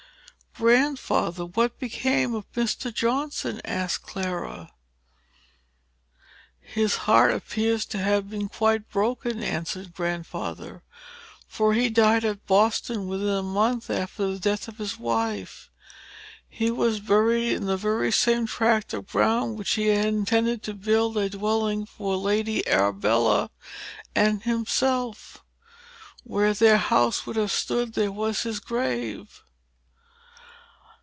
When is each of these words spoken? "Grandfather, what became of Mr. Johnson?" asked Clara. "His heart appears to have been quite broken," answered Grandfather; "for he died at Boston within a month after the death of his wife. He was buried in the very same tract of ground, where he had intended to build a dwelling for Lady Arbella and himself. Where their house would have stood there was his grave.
"Grandfather, 0.55 1.45
what 1.45 1.79
became 1.79 2.35
of 2.35 2.43
Mr. 2.51 2.93
Johnson?" 2.93 3.61
asked 3.63 4.03
Clara. 4.05 4.73
"His 6.59 6.95
heart 7.07 7.31
appears 7.31 7.85
to 7.85 7.97
have 7.97 8.29
been 8.29 8.49
quite 8.49 8.89
broken," 8.89 9.41
answered 9.41 9.93
Grandfather; 9.95 10.83
"for 11.47 11.73
he 11.73 11.89
died 11.89 12.25
at 12.25 12.45
Boston 12.47 13.07
within 13.07 13.29
a 13.29 13.41
month 13.41 13.89
after 13.89 14.27
the 14.27 14.39
death 14.39 14.67
of 14.67 14.77
his 14.77 14.99
wife. 14.99 15.69
He 16.49 16.69
was 16.69 16.99
buried 16.99 17.53
in 17.53 17.65
the 17.65 17.77
very 17.77 18.11
same 18.11 18.45
tract 18.45 18.93
of 18.93 19.07
ground, 19.07 19.55
where 19.55 19.63
he 19.63 19.87
had 19.87 20.05
intended 20.07 20.63
to 20.63 20.73
build 20.73 21.15
a 21.15 21.29
dwelling 21.29 21.85
for 21.85 22.17
Lady 22.17 22.67
Arbella 22.67 23.51
and 24.13 24.43
himself. 24.43 25.45
Where 26.25 26.53
their 26.53 26.77
house 26.77 27.25
would 27.25 27.37
have 27.37 27.53
stood 27.53 27.93
there 27.93 28.11
was 28.11 28.43
his 28.43 28.59
grave. 28.59 29.43